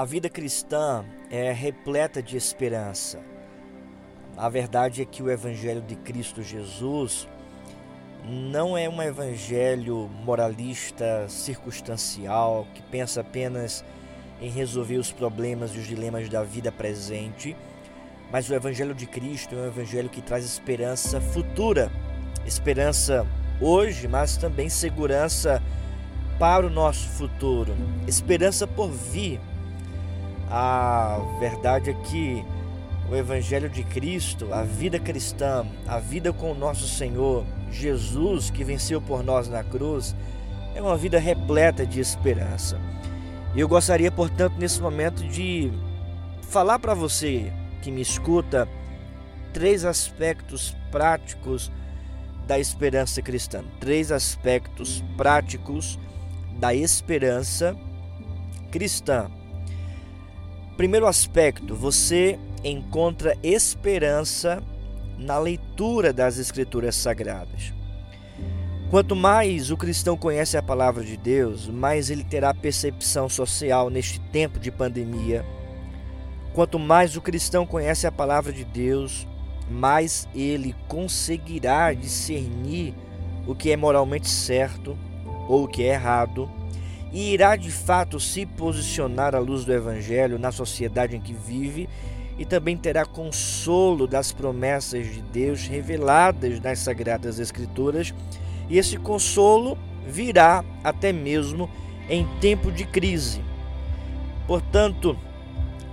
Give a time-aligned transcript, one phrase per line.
[0.00, 3.20] A vida cristã é repleta de esperança.
[4.34, 7.28] A verdade é que o Evangelho de Cristo Jesus
[8.26, 13.84] não é um evangelho moralista circunstancial que pensa apenas
[14.40, 17.54] em resolver os problemas e os dilemas da vida presente,
[18.32, 21.92] mas o Evangelho de Cristo é um Evangelho que traz esperança futura,
[22.46, 23.26] esperança
[23.60, 25.62] hoje, mas também segurança
[26.38, 27.76] para o nosso futuro,
[28.08, 29.38] esperança por vir
[30.50, 32.44] a verdade é que
[33.10, 38.64] o Evangelho de Cristo, a vida cristã, a vida com o nosso Senhor Jesus, que
[38.64, 40.14] venceu por nós na cruz,
[40.74, 42.78] é uma vida repleta de esperança.
[43.54, 45.72] E eu gostaria, portanto, nesse momento de
[46.42, 48.68] falar para você que me escuta
[49.52, 51.70] três aspectos práticos
[52.46, 53.64] da esperança cristã.
[53.80, 55.98] Três aspectos práticos
[56.58, 57.76] da esperança
[58.70, 59.30] cristã.
[60.80, 64.62] Primeiro aspecto, você encontra esperança
[65.18, 67.74] na leitura das Escrituras Sagradas.
[68.88, 74.18] Quanto mais o cristão conhece a palavra de Deus, mais ele terá percepção social neste
[74.32, 75.44] tempo de pandemia.
[76.54, 79.28] Quanto mais o cristão conhece a palavra de Deus,
[79.70, 82.94] mais ele conseguirá discernir
[83.46, 84.96] o que é moralmente certo
[85.46, 86.50] ou o que é errado
[87.12, 91.88] e irá de fato se posicionar à luz do Evangelho na sociedade em que vive
[92.38, 98.14] e também terá consolo das promessas de Deus reveladas nas Sagradas Escrituras,
[98.66, 101.68] e esse consolo virá até mesmo
[102.08, 103.42] em tempo de crise.
[104.46, 105.18] Portanto,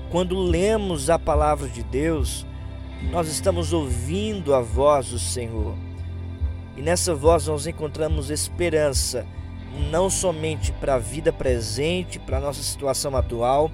[0.10, 2.46] quando lemos a palavra de Deus,
[3.12, 5.76] nós estamos ouvindo a voz do Senhor.
[6.78, 9.28] E nessa voz nós encontramos esperança
[9.90, 13.72] não somente para a vida presente, para a nossa situação atual,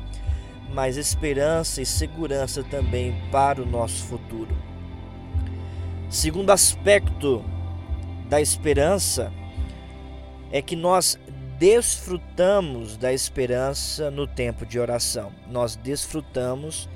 [0.74, 4.56] mas esperança e segurança também para o nosso futuro.
[6.10, 7.44] Segundo aspecto
[8.30, 9.32] da esperança
[10.52, 11.20] é que nós
[11.58, 15.32] desfrutamos da esperança no tempo de oração.
[15.50, 16.90] Nós desfrutamos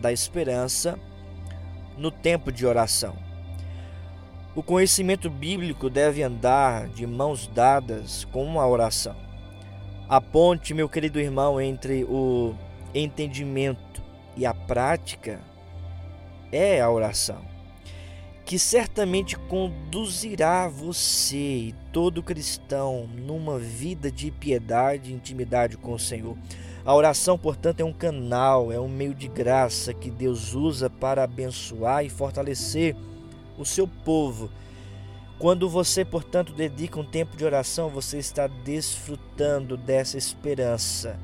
[0.00, 0.98] da esperança
[1.96, 3.16] no tempo de oração.
[4.56, 9.16] O conhecimento bíblico deve andar de mãos dadas com a oração.
[10.08, 12.54] A ponte, meu querido irmão, entre o
[12.94, 14.00] entendimento
[14.36, 15.40] e a prática
[16.52, 17.42] é a oração,
[18.44, 25.98] que certamente conduzirá você e todo cristão numa vida de piedade e intimidade com o
[25.98, 26.38] Senhor.
[26.84, 31.24] A oração, portanto, é um canal, é um meio de graça que Deus usa para
[31.24, 32.94] abençoar e fortalecer
[33.58, 34.50] o seu povo.
[35.38, 41.18] Quando você, portanto, dedica um tempo de oração, você está desfrutando dessa esperança,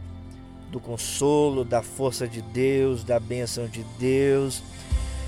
[0.71, 4.63] do consolo, da força de Deus, da bênção de Deus.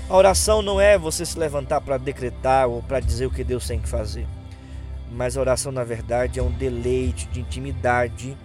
[0.09, 3.65] A oração não é você se levantar para decretar ou para dizer o que Deus
[3.65, 4.27] tem que fazer,
[5.11, 8.37] mas a oração, na verdade, é um deleite de intimidade,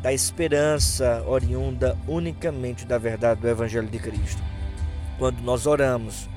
[0.00, 4.42] da esperança oriunda unicamente da verdade do Evangelho de Cristo.
[5.18, 6.28] Quando nós oramos,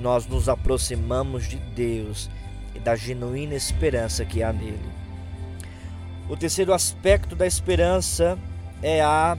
[0.00, 2.30] nós nos aproximamos de Deus
[2.74, 4.88] e da genuína esperança que há nele.
[6.28, 8.38] O terceiro aspecto da esperança
[8.82, 9.36] é a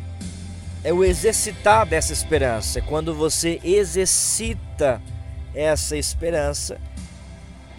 [0.84, 2.80] é o exercitar dessa esperança.
[2.80, 5.02] É quando você exercita
[5.54, 6.80] essa esperança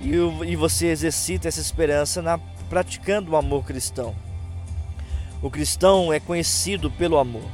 [0.01, 0.15] e,
[0.47, 2.39] e você exercita essa esperança na,
[2.69, 4.15] praticando o amor cristão.
[5.43, 7.49] O cristão é conhecido pelo amor,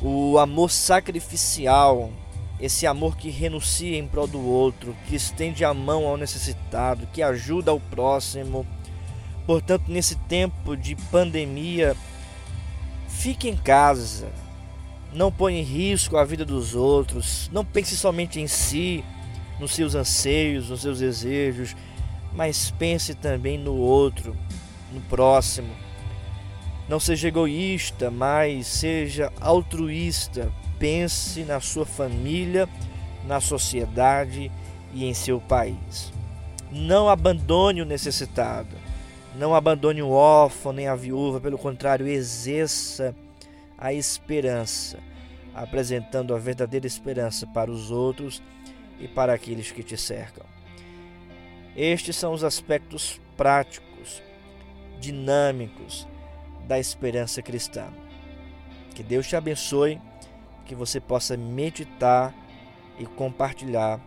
[0.00, 2.10] o amor sacrificial,
[2.64, 7.22] esse amor que renuncia em prol do outro, que estende a mão ao necessitado, que
[7.22, 8.66] ajuda o próximo.
[9.46, 11.94] Portanto, nesse tempo de pandemia,
[13.06, 14.32] fique em casa,
[15.12, 19.04] não ponha em risco a vida dos outros, não pense somente em si,
[19.60, 21.76] nos seus anseios, nos seus desejos,
[22.32, 24.34] mas pense também no outro,
[24.90, 25.83] no próximo.
[26.88, 32.68] Não seja egoísta, mas seja altruísta, pense na sua família,
[33.26, 34.52] na sociedade
[34.92, 36.12] e em seu país.
[36.70, 38.76] Não abandone o necessitado,
[39.34, 43.14] não abandone o órfão nem a viúva, pelo contrário, exerça
[43.78, 44.98] a esperança,
[45.54, 48.42] apresentando a verdadeira esperança para os outros
[49.00, 50.44] e para aqueles que te cercam.
[51.74, 54.22] Estes são os aspectos práticos,
[55.00, 56.06] dinâmicos
[56.66, 57.86] da esperança cristã.
[58.94, 60.00] Que Deus te abençoe
[60.64, 62.34] que você possa meditar
[62.98, 64.00] e compartilhar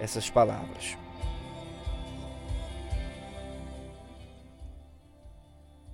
[0.00, 0.96] essas palavras.